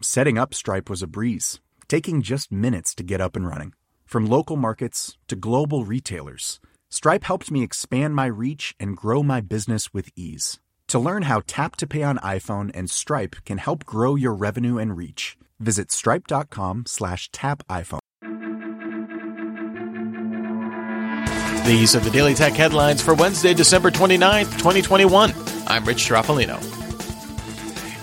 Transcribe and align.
Setting 0.00 0.38
up 0.38 0.54
Stripe 0.54 0.88
was 0.88 1.02
a 1.02 1.08
breeze, 1.08 1.58
taking 1.88 2.22
just 2.22 2.52
minutes 2.52 2.94
to 2.94 3.02
get 3.02 3.20
up 3.20 3.34
and 3.34 3.44
running. 3.44 3.72
From 4.06 4.26
local 4.26 4.54
markets 4.56 5.18
to 5.26 5.34
global 5.34 5.84
retailers, 5.84 6.60
Stripe 6.88 7.24
helped 7.24 7.50
me 7.50 7.64
expand 7.64 8.14
my 8.14 8.26
reach 8.26 8.76
and 8.78 8.96
grow 8.96 9.24
my 9.24 9.40
business 9.40 9.92
with 9.92 10.10
ease. 10.14 10.60
To 10.86 11.00
learn 11.00 11.22
how 11.22 11.42
Tap 11.48 11.74
to 11.76 11.86
Pay 11.88 12.04
on 12.04 12.18
iPhone 12.18 12.70
and 12.74 12.88
Stripe 12.88 13.36
can 13.44 13.58
help 13.58 13.84
grow 13.84 14.14
your 14.14 14.34
revenue 14.34 14.78
and 14.78 14.96
reach, 14.96 15.36
visit 15.58 15.90
stripe.com 15.90 16.84
slash 16.86 17.28
tap 17.32 17.66
iPhone. 17.68 17.98
These 21.66 21.96
are 21.96 22.00
the 22.00 22.10
Daily 22.10 22.34
Tech 22.34 22.52
headlines 22.52 23.02
for 23.02 23.14
Wednesday, 23.14 23.52
December 23.52 23.90
29th, 23.90 24.58
2021. 24.58 25.34
I'm 25.66 25.84
Rich 25.84 26.08
Stroffolino. 26.08 26.77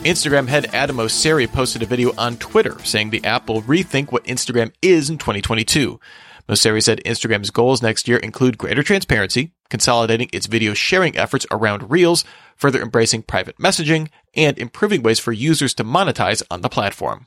Instagram 0.06 0.48
head 0.48 0.68
Adam 0.72 0.98
Mosseri 0.98 1.52
posted 1.52 1.82
a 1.82 1.88
video 1.88 2.12
on 2.16 2.38
Twitter 2.38 2.78
saying 2.84 3.10
the 3.10 3.26
app 3.26 3.50
will 3.50 3.64
rethink 3.64 4.12
what 4.12 4.24
Instagram 4.26 4.72
is 4.80 5.10
in 5.10 5.18
2022. 5.18 6.00
Mosseri 6.48 6.84
said 6.84 7.02
Instagram's 7.04 7.50
goals 7.50 7.82
next 7.82 8.08
year 8.08 8.18
include 8.18 8.60
greater 8.60 8.84
transparency, 8.84 9.54
consolidating 9.68 10.30
its 10.32 10.46
video 10.46 10.76
sharing 10.76 11.18
efforts 11.18 11.48
around 11.50 11.90
Reels, 11.90 12.24
further 12.56 12.84
embracing 12.84 13.24
private 13.24 13.58
messaging, 13.58 14.10
and 14.36 14.60
improving 14.60 15.02
ways 15.02 15.18
for 15.18 15.32
users 15.32 15.74
to 15.74 15.84
monetize 15.84 16.44
on 16.52 16.62
the 16.62 16.70
platform. 16.70 17.26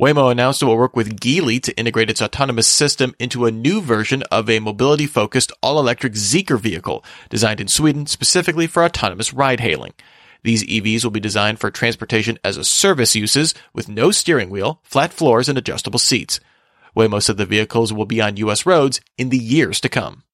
Waymo 0.00 0.32
announced 0.32 0.62
it 0.62 0.64
will 0.64 0.78
work 0.78 0.96
with 0.96 1.20
Geely 1.20 1.62
to 1.64 1.76
integrate 1.76 2.08
its 2.08 2.22
autonomous 2.22 2.66
system 2.66 3.14
into 3.18 3.44
a 3.44 3.50
new 3.50 3.82
version 3.82 4.22
of 4.30 4.48
a 4.48 4.58
mobility 4.58 5.06
focused 5.06 5.52
all 5.62 5.78
electric 5.78 6.14
Zeekr 6.14 6.58
vehicle 6.58 7.04
designed 7.28 7.60
in 7.60 7.68
Sweden 7.68 8.06
specifically 8.06 8.66
for 8.66 8.82
autonomous 8.82 9.34
ride 9.34 9.60
hailing. 9.60 9.92
These 10.42 10.64
EVs 10.64 11.04
will 11.04 11.10
be 11.10 11.20
designed 11.20 11.58
for 11.58 11.70
transportation 11.70 12.38
as 12.42 12.56
a 12.56 12.64
service 12.64 13.14
uses 13.14 13.54
with 13.72 13.88
no 13.88 14.10
steering 14.10 14.50
wheel, 14.50 14.80
flat 14.82 15.12
floors, 15.12 15.48
and 15.48 15.58
adjustable 15.58 15.98
seats. 15.98 16.40
Waymo 16.96 17.22
said 17.22 17.36
the 17.36 17.46
vehicles 17.46 17.92
will 17.92 18.06
be 18.06 18.20
on 18.20 18.36
U.S. 18.38 18.66
roads 18.66 19.00
in 19.16 19.28
the 19.28 19.38
years 19.38 19.80
to 19.80 19.88
come. 19.88 20.24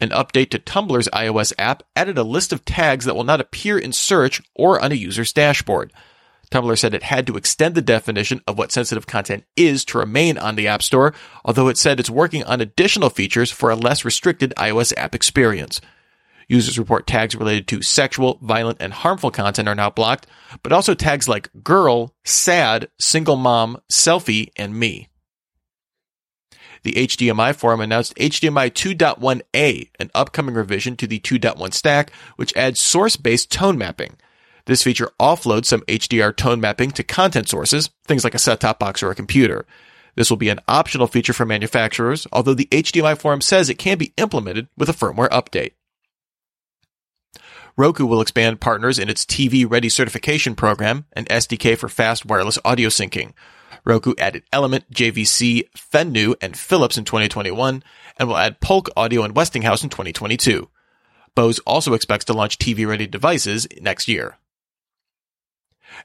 An 0.00 0.10
update 0.10 0.50
to 0.50 0.58
Tumblr's 0.58 1.08
iOS 1.12 1.52
app 1.58 1.82
added 1.94 2.16
a 2.16 2.22
list 2.22 2.52
of 2.52 2.64
tags 2.64 3.04
that 3.04 3.14
will 3.14 3.24
not 3.24 3.40
appear 3.40 3.78
in 3.78 3.92
search 3.92 4.40
or 4.54 4.82
on 4.82 4.92
a 4.92 4.94
user's 4.94 5.32
dashboard. 5.32 5.92
Tumblr 6.50 6.78
said 6.78 6.94
it 6.94 7.04
had 7.04 7.26
to 7.26 7.36
extend 7.36 7.74
the 7.74 7.82
definition 7.82 8.40
of 8.46 8.58
what 8.58 8.72
sensitive 8.72 9.06
content 9.06 9.44
is 9.56 9.84
to 9.84 9.98
remain 9.98 10.36
on 10.36 10.56
the 10.56 10.66
App 10.66 10.82
Store, 10.82 11.14
although 11.44 11.68
it 11.68 11.78
said 11.78 12.00
it's 12.00 12.10
working 12.10 12.42
on 12.44 12.60
additional 12.60 13.10
features 13.10 13.50
for 13.50 13.70
a 13.70 13.76
less 13.76 14.04
restricted 14.04 14.52
iOS 14.56 14.92
app 14.96 15.14
experience. 15.14 15.80
Users 16.50 16.80
report 16.80 17.06
tags 17.06 17.36
related 17.36 17.68
to 17.68 17.80
sexual, 17.80 18.40
violent, 18.42 18.78
and 18.80 18.92
harmful 18.92 19.30
content 19.30 19.68
are 19.68 19.74
now 19.76 19.88
blocked, 19.88 20.26
but 20.64 20.72
also 20.72 20.94
tags 20.94 21.28
like 21.28 21.48
girl, 21.62 22.12
sad, 22.24 22.88
single 22.98 23.36
mom, 23.36 23.80
selfie, 23.88 24.50
and 24.56 24.74
me. 24.74 25.08
The 26.82 26.94
HDMI 26.94 27.54
forum 27.54 27.80
announced 27.80 28.16
HDMI 28.16 28.72
2.1a, 28.72 29.90
an 30.00 30.10
upcoming 30.12 30.56
revision 30.56 30.96
to 30.96 31.06
the 31.06 31.20
2.1 31.20 31.72
stack, 31.72 32.10
which 32.34 32.56
adds 32.56 32.80
source-based 32.80 33.52
tone 33.52 33.78
mapping. 33.78 34.16
This 34.66 34.82
feature 34.82 35.12
offloads 35.20 35.66
some 35.66 35.82
HDR 35.82 36.36
tone 36.36 36.60
mapping 36.60 36.90
to 36.92 37.04
content 37.04 37.48
sources, 37.48 37.90
things 38.08 38.24
like 38.24 38.34
a 38.34 38.40
set-top 38.40 38.80
box 38.80 39.04
or 39.04 39.12
a 39.12 39.14
computer. 39.14 39.66
This 40.16 40.30
will 40.30 40.36
be 40.36 40.48
an 40.48 40.60
optional 40.66 41.06
feature 41.06 41.32
for 41.32 41.46
manufacturers, 41.46 42.26
although 42.32 42.54
the 42.54 42.68
HDMI 42.72 43.16
forum 43.16 43.40
says 43.40 43.68
it 43.68 43.78
can 43.78 43.98
be 43.98 44.12
implemented 44.16 44.66
with 44.76 44.88
a 44.88 44.92
firmware 44.92 45.28
update. 45.28 45.74
Roku 47.76 48.06
will 48.06 48.20
expand 48.20 48.60
partners 48.60 48.98
in 48.98 49.08
its 49.08 49.24
TV 49.24 49.70
Ready 49.70 49.88
certification 49.88 50.54
program, 50.54 51.06
an 51.12 51.24
SDK 51.26 51.78
for 51.78 51.88
fast 51.88 52.26
wireless 52.26 52.58
audio 52.64 52.88
syncing. 52.88 53.32
Roku 53.84 54.14
added 54.18 54.42
Element, 54.52 54.90
JVC, 54.92 55.68
Fennu, 55.76 56.34
and 56.40 56.56
Philips 56.56 56.98
in 56.98 57.04
2021, 57.04 57.82
and 58.18 58.28
will 58.28 58.36
add 58.36 58.60
Polk 58.60 58.88
Audio 58.96 59.22
and 59.22 59.34
Westinghouse 59.34 59.82
in 59.82 59.90
2022. 59.90 60.68
Bose 61.34 61.60
also 61.60 61.94
expects 61.94 62.24
to 62.26 62.32
launch 62.32 62.58
TV 62.58 62.86
Ready 62.86 63.06
devices 63.06 63.66
next 63.80 64.08
year. 64.08 64.36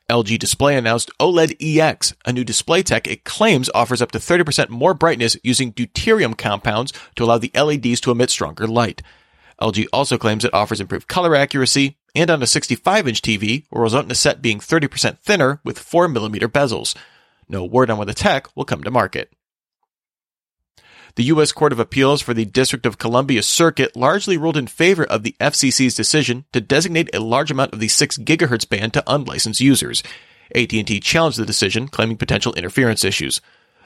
LG 0.10 0.40
Display 0.40 0.78
announced 0.78 1.12
OLED 1.20 1.56
EX, 1.60 2.14
a 2.26 2.34
new 2.34 2.44
display 2.44 2.82
tech 2.82 3.08
it 3.08 3.24
claims 3.24 3.70
offers 3.76 4.02
up 4.02 4.12
to 4.12 4.20
30% 4.20 4.70
more 4.70 4.94
brightness 4.94 5.38
using 5.44 5.74
deuterium 5.74 6.38
compounds 6.38 6.92
to 7.16 7.24
allow 7.24 7.38
the 7.38 7.52
LEDs 7.56 8.02
to 8.02 8.12
emit 8.12 8.30
stronger 8.30 8.68
light. 8.68 9.02
LG 9.62 9.88
also 9.94 10.18
claims 10.18 10.44
it 10.44 10.54
offers 10.54 10.82
improved 10.82 11.08
color 11.08 11.36
accuracy, 11.36 11.98
and 12.14 12.30
on 12.30 12.42
a 12.42 12.48
65 12.48 13.08
inch 13.08 13.22
TV 13.22 13.66
will 13.72 13.82
result 13.82 14.06
in 14.06 14.12
a 14.12 14.16
set 14.16 14.42
being 14.42 14.60
30% 14.60 15.20
thinner 15.20 15.60
with 15.64 15.80
4mm 15.80 16.40
bezels. 16.48 16.96
No 17.48 17.64
word 17.64 17.90
on 17.90 17.98
when 17.98 18.08
the 18.08 18.14
tech 18.14 18.48
will 18.56 18.66
come 18.66 18.84
to 18.84 18.92
market. 18.92 19.32
The 21.16 21.24
U.S. 21.26 21.54
Court 21.54 21.72
of 21.72 21.80
Appeals 21.80 22.22
for 22.22 22.34
the 22.34 22.44
District 22.44 22.86
of 22.86 22.98
Columbia 22.98 23.42
Circuit 23.42 23.96
largely 23.96 24.36
ruled 24.36 24.58
in 24.58 24.68
favor 24.68 25.06
of 25.06 25.24
the 25.24 25.36
FCC's 25.40 25.96
decision 25.96 26.44
to 26.52 26.60
designate 26.60 27.10
a 27.14 27.22
large 27.22 27.52
amount 27.52 27.72
of 27.72 27.80
the 27.80 27.88
6 27.88 28.18
GHz 28.18 28.68
band 28.68 28.94
to 28.94 29.04
unlicensed 29.08 29.62
users. 29.62 30.04
AT&T 30.54 31.00
challenged 31.00 31.40
the 31.40 31.46
decision, 31.46 31.88
claiming 31.88 32.18
potential 32.18 32.54
interference 32.56 33.06
issues. 33.06 33.40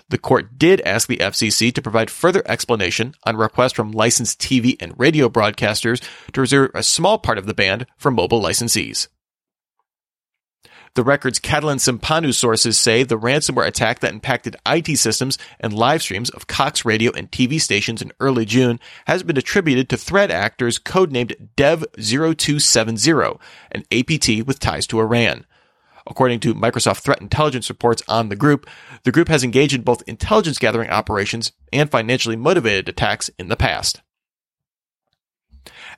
The 0.10 0.18
court 0.18 0.58
did 0.58 0.82
ask 0.82 1.08
the 1.08 1.18
FCC 1.18 1.72
to 1.74 1.82
provide 1.82 2.10
further 2.10 2.42
explanation 2.46 3.14
on 3.26 3.38
requests 3.38 3.74
from 3.74 3.92
licensed 3.92 4.40
TV 4.40 4.76
and 4.80 4.94
radio 4.98 5.30
broadcasters 5.30 6.02
to 6.34 6.42
reserve 6.42 6.72
a 6.74 6.84
small 6.84 7.20
part 7.20 7.38
of 7.38 7.46
the 7.46 7.54
band 7.54 7.86
for 7.98 8.10
mobile 8.10 8.42
licensees. 8.42 9.08
The 10.96 11.04
record's 11.04 11.38
Catalin 11.38 11.78
Cimpanu 11.78 12.34
sources 12.34 12.76
say 12.78 13.04
the 13.04 13.18
ransomware 13.18 13.68
attack 13.68 14.00
that 14.00 14.12
impacted 14.12 14.56
IT 14.66 14.98
systems 14.98 15.38
and 15.60 15.72
live 15.72 16.02
streams 16.02 16.32
of 16.32 16.48
Cox 16.48 16.84
radio 16.84 17.12
and 17.12 17.32
TV 17.32 17.62
stations 17.62 18.02
in 18.02 18.12
early 18.20 18.44
June 18.44 18.80
has 19.06 19.22
been 19.22 19.38
attributed 19.38 19.88
to 19.90 19.98
threat 19.98 20.32
actors 20.32 20.80
codenamed 20.80 21.50
Dev0270, 21.56 23.40
an 23.72 23.84
APT 23.92 24.48
with 24.48 24.60
ties 24.60 24.88
to 24.88 25.00
Iran. 25.00 25.46
According 26.10 26.40
to 26.42 26.56
Microsoft 26.56 27.02
threat 27.02 27.22
intelligence 27.22 27.70
reports 27.70 28.02
on 28.08 28.30
the 28.30 28.36
group, 28.36 28.68
the 29.04 29.12
group 29.12 29.28
has 29.28 29.44
engaged 29.44 29.76
in 29.76 29.84
both 29.84 30.02
intelligence 30.08 30.58
gathering 30.58 30.90
operations 30.90 31.52
and 31.72 31.90
financially 31.90 32.36
motivated 32.36 32.90
attacks 32.90 33.30
in 33.38 33.48
the 33.48 33.56
past. 33.56 34.02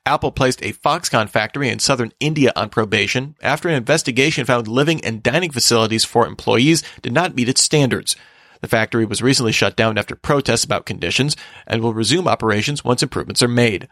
Apple 0.06 0.32
placed 0.32 0.62
a 0.64 0.74
Foxconn 0.74 1.30
factory 1.30 1.70
in 1.70 1.80
southern 1.80 2.12
India 2.20 2.52
on 2.56 2.70
probation 2.70 3.36
after 3.42 3.70
an 3.70 3.76
investigation 3.76 4.46
found 4.46 4.68
living 4.68 5.04
and 5.06 5.24
dining 5.24 5.52
facilities 5.52 6.04
for 6.04 6.28
employees 6.28 6.84
did 7.02 7.14
not 7.14 7.36
meet 7.36 7.48
its 7.48 7.62
standards. 7.62 8.16
The 8.62 8.68
factory 8.68 9.06
was 9.06 9.22
recently 9.22 9.52
shut 9.52 9.76
down 9.76 9.98
after 9.98 10.16
protests 10.16 10.64
about 10.64 10.86
conditions 10.86 11.38
and 11.66 11.82
will 11.82 11.94
resume 11.94 12.28
operations 12.28 12.84
once 12.84 13.02
improvements 13.02 13.42
are 13.42 13.48
made. 13.48 13.88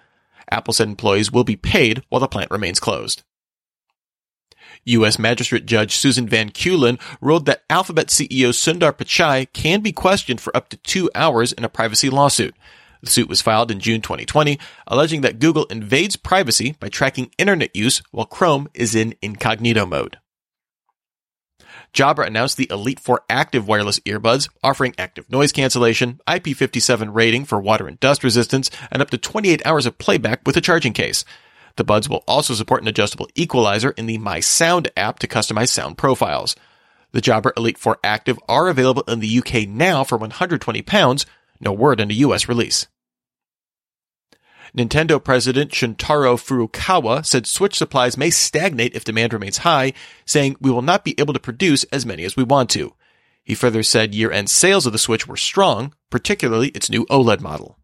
Apple 0.51 0.73
said 0.73 0.87
employees 0.87 1.31
will 1.31 1.43
be 1.43 1.55
paid 1.55 2.03
while 2.09 2.19
the 2.19 2.27
plant 2.27 2.51
remains 2.51 2.79
closed. 2.79 3.23
U.S. 4.85 5.19
Magistrate 5.19 5.65
Judge 5.65 5.95
Susan 5.95 6.27
Van 6.27 6.49
Keulen 6.49 6.99
ruled 7.21 7.45
that 7.45 7.63
Alphabet 7.69 8.07
CEO 8.07 8.49
Sundar 8.49 8.91
Pichai 8.91 9.51
can 9.53 9.81
be 9.81 9.91
questioned 9.91 10.41
for 10.41 10.55
up 10.55 10.69
to 10.69 10.77
two 10.77 11.09
hours 11.15 11.51
in 11.51 11.63
a 11.63 11.69
privacy 11.69 12.09
lawsuit. 12.09 12.55
The 13.01 13.09
suit 13.09 13.29
was 13.29 13.41
filed 13.41 13.71
in 13.71 13.79
June 13.79 14.01
2020, 14.01 14.59
alleging 14.87 15.21
that 15.21 15.39
Google 15.39 15.65
invades 15.65 16.15
privacy 16.15 16.75
by 16.79 16.89
tracking 16.89 17.31
internet 17.37 17.75
use 17.75 18.01
while 18.11 18.25
Chrome 18.25 18.67
is 18.73 18.95
in 18.95 19.15
incognito 19.21 19.85
mode. 19.85 20.17
Jabra 21.93 22.27
announced 22.27 22.57
the 22.57 22.67
Elite 22.69 22.99
4 22.99 23.23
active 23.29 23.67
wireless 23.67 23.99
earbuds, 24.01 24.49
offering 24.63 24.93
active 24.97 25.29
noise 25.29 25.51
cancellation, 25.51 26.19
IP57 26.27 27.13
rating 27.13 27.45
for 27.45 27.59
water 27.59 27.87
and 27.87 27.99
dust 27.99 28.23
resistance, 28.23 28.69
and 28.91 29.01
up 29.01 29.09
to 29.09 29.17
28 29.17 29.65
hours 29.65 29.85
of 29.85 29.97
playback 29.97 30.41
with 30.45 30.55
a 30.57 30.61
charging 30.61 30.93
case. 30.93 31.25
The 31.79 31.85
buds 31.85 32.09
will 32.09 32.25
also 32.27 32.55
support 32.55 32.81
an 32.81 32.89
adjustable 32.89 33.29
equalizer 33.35 33.91
in 33.91 34.05
the 34.05 34.17
My 34.17 34.41
Sound 34.41 34.91
app 34.97 35.17
to 35.19 35.29
customize 35.29 35.69
sound 35.69 35.97
profiles. 35.97 36.53
The 37.13 37.21
Jabra 37.21 37.53
Elite 37.55 37.77
4 37.77 37.99
Active 38.03 38.37
are 38.49 38.67
available 38.67 39.03
in 39.03 39.21
the 39.21 39.39
UK 39.39 39.65
now 39.65 40.03
for 40.03 40.19
£120, 40.19 41.25
no 41.61 41.71
word 41.71 42.01
on 42.01 42.11
a 42.11 42.15
US 42.15 42.49
release. 42.49 42.87
Nintendo 44.77 45.23
president 45.23 45.71
Shuntaro 45.71 46.35
Furukawa 46.35 47.25
said 47.25 47.47
Switch 47.47 47.77
supplies 47.77 48.17
may 48.17 48.29
stagnate 48.29 48.93
if 48.93 49.05
demand 49.05 49.31
remains 49.31 49.59
high, 49.59 49.93
saying 50.25 50.57
we 50.59 50.71
will 50.71 50.81
not 50.81 51.05
be 51.05 51.15
able 51.17 51.33
to 51.33 51.39
produce 51.39 51.85
as 51.93 52.05
many 52.05 52.25
as 52.25 52.35
we 52.35 52.43
want 52.43 52.69
to. 52.71 52.93
He 53.45 53.55
further 53.55 53.83
said 53.83 54.13
year-end 54.13 54.49
sales 54.49 54.85
of 54.85 54.91
the 54.91 54.99
Switch 54.99 55.29
were 55.29 55.37
strong, 55.37 55.93
particularly 56.09 56.71
its 56.71 56.89
new 56.89 57.05
OLED 57.05 57.39
model. 57.39 57.79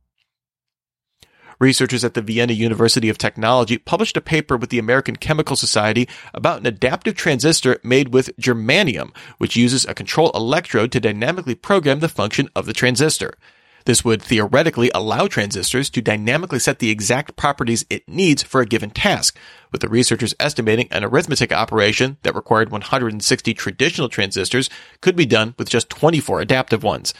Researchers 1.59 2.03
at 2.03 2.13
the 2.13 2.21
Vienna 2.21 2.53
University 2.53 3.09
of 3.09 3.17
Technology 3.17 3.77
published 3.77 4.17
a 4.17 4.21
paper 4.21 4.57
with 4.57 4.69
the 4.69 4.79
American 4.79 5.15
Chemical 5.15 5.55
Society 5.55 6.07
about 6.33 6.59
an 6.59 6.65
adaptive 6.65 7.15
transistor 7.15 7.79
made 7.83 8.13
with 8.13 8.35
germanium, 8.37 9.15
which 9.37 9.55
uses 9.55 9.85
a 9.85 9.93
control 9.93 10.31
electrode 10.33 10.91
to 10.91 10.99
dynamically 10.99 11.55
program 11.55 11.99
the 11.99 12.09
function 12.09 12.49
of 12.55 12.65
the 12.65 12.73
transistor. 12.73 13.35
This 13.85 14.03
would 14.03 14.21
theoretically 14.21 14.89
allow 14.95 15.27
transistors 15.27 15.91
to 15.91 16.01
dynamically 16.01 16.57
set 16.57 16.79
the 16.79 16.89
exact 16.89 17.35
properties 17.35 17.85
it 17.89 18.07
needs 18.09 18.41
for 18.41 18.59
a 18.59 18.65
given 18.65 18.89
task, 18.89 19.37
with 19.71 19.81
the 19.81 19.87
researchers 19.87 20.33
estimating 20.39 20.87
an 20.89 21.03
arithmetic 21.03 21.53
operation 21.53 22.17
that 22.23 22.35
required 22.35 22.71
160 22.71 23.53
traditional 23.53 24.09
transistors 24.09 24.71
could 25.01 25.15
be 25.15 25.27
done 25.27 25.53
with 25.59 25.69
just 25.69 25.89
24 25.89 26.41
adaptive 26.41 26.83
ones. 26.83 27.13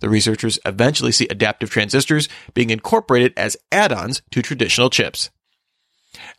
The 0.00 0.08
researchers 0.08 0.58
eventually 0.64 1.12
see 1.12 1.26
adaptive 1.28 1.70
transistors 1.70 2.28
being 2.54 2.70
incorporated 2.70 3.32
as 3.36 3.56
add-ons 3.72 4.22
to 4.30 4.42
traditional 4.42 4.90
chips. 4.90 5.30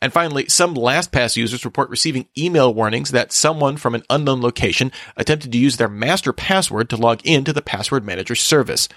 And 0.02 0.12
finally, 0.12 0.46
some 0.48 0.74
LastPass 0.74 1.36
users 1.36 1.64
report 1.64 1.90
receiving 1.90 2.26
email 2.36 2.72
warnings 2.72 3.10
that 3.10 3.32
someone 3.32 3.76
from 3.76 3.94
an 3.94 4.02
unknown 4.10 4.40
location 4.40 4.92
attempted 5.16 5.52
to 5.52 5.58
use 5.58 5.76
their 5.76 5.88
master 5.88 6.32
password 6.32 6.90
to 6.90 6.96
log 6.96 7.24
into 7.24 7.52
the 7.52 7.62
password 7.62 8.04
manager 8.04 8.34
service. 8.34 8.88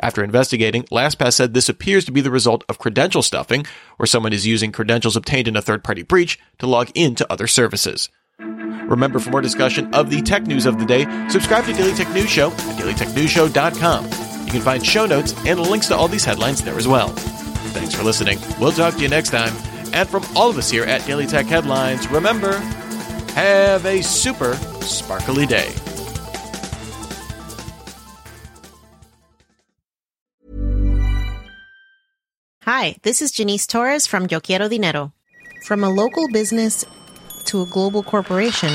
After 0.00 0.24
investigating, 0.24 0.84
LastPass 0.84 1.34
said 1.34 1.54
this 1.54 1.68
appears 1.68 2.04
to 2.06 2.12
be 2.12 2.20
the 2.20 2.30
result 2.30 2.64
of 2.68 2.78
credential 2.78 3.22
stuffing, 3.22 3.64
where 3.96 4.06
someone 4.06 4.32
is 4.32 4.46
using 4.46 4.72
credentials 4.72 5.16
obtained 5.16 5.46
in 5.46 5.56
a 5.56 5.62
third 5.62 5.84
party 5.84 6.02
breach 6.02 6.38
to 6.58 6.66
log 6.66 6.90
into 6.94 7.30
other 7.30 7.46
services. 7.46 8.08
Remember, 8.38 9.18
for 9.18 9.30
more 9.30 9.40
discussion 9.40 9.92
of 9.94 10.10
the 10.10 10.20
tech 10.22 10.46
news 10.46 10.66
of 10.66 10.78
the 10.78 10.84
day, 10.84 11.04
subscribe 11.28 11.64
to 11.64 11.72
Daily 11.72 11.94
Tech 11.94 12.12
News 12.12 12.30
Show 12.30 12.50
at 12.50 12.78
dailytechnewsshow.com. 12.78 14.04
You 14.46 14.52
can 14.52 14.60
find 14.60 14.84
show 14.84 15.06
notes 15.06 15.34
and 15.46 15.58
links 15.60 15.88
to 15.88 15.96
all 15.96 16.08
these 16.08 16.24
headlines 16.24 16.62
there 16.62 16.76
as 16.76 16.86
well. 16.86 17.08
Thanks 17.08 17.94
for 17.94 18.02
listening. 18.02 18.38
We'll 18.60 18.72
talk 18.72 18.94
to 18.94 19.00
you 19.00 19.08
next 19.08 19.30
time. 19.30 19.52
And 19.92 20.08
from 20.08 20.24
all 20.36 20.50
of 20.50 20.58
us 20.58 20.70
here 20.70 20.84
at 20.84 21.04
Daily 21.06 21.26
Tech 21.26 21.46
Headlines, 21.46 22.08
remember, 22.08 22.56
have 23.34 23.84
a 23.86 24.02
super 24.02 24.54
sparkly 24.82 25.46
day. 25.46 25.72
Hi, 32.62 32.96
this 33.02 33.20
is 33.22 33.30
Janice 33.30 33.66
Torres 33.66 34.06
from 34.06 34.26
Yo 34.30 34.40
Quiero 34.40 34.68
Dinero. 34.68 35.12
From 35.66 35.84
a 35.84 35.90
local 35.90 36.28
business 36.32 36.84
to 37.44 37.62
a 37.62 37.66
global 37.66 38.02
corporation, 38.02 38.68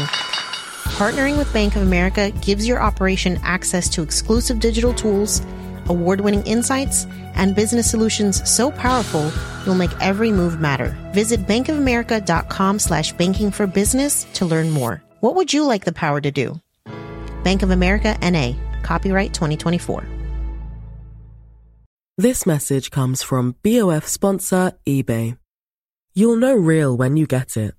partnering 0.97 1.37
with 1.37 1.53
Bank 1.53 1.75
of 1.75 1.81
America 1.81 2.31
gives 2.41 2.67
your 2.67 2.81
operation 2.81 3.39
access 3.43 3.89
to 3.89 4.01
exclusive 4.01 4.59
digital 4.59 4.93
tools, 4.93 5.41
award 5.87 6.21
winning 6.21 6.43
insights, 6.43 7.05
and 7.35 7.55
business 7.55 7.89
solutions 7.89 8.47
so 8.49 8.71
powerful 8.71 9.31
you'll 9.65 9.75
make 9.75 9.91
every 10.01 10.31
move 10.31 10.59
matter. 10.59 10.95
Visit 11.13 11.47
bankofamerica.com 11.47 12.79
slash 12.79 13.13
banking 13.13 13.51
for 13.51 13.67
business 13.67 14.25
to 14.33 14.45
learn 14.45 14.69
more. 14.69 15.01
What 15.21 15.35
would 15.35 15.53
you 15.53 15.63
like 15.65 15.85
the 15.85 15.93
power 15.93 16.21
to 16.21 16.31
do? 16.31 16.59
Bank 17.43 17.63
of 17.63 17.71
America 17.71 18.17
NA, 18.21 18.53
copyright 18.83 19.33
2024. 19.33 20.05
This 22.17 22.45
message 22.45 22.91
comes 22.91 23.23
from 23.23 23.55
BOF 23.63 24.05
sponsor 24.05 24.73
eBay. 24.85 25.37
You'll 26.13 26.35
know 26.35 26.53
real 26.53 26.97
when 26.97 27.15
you 27.15 27.25
get 27.25 27.55
it. 27.55 27.78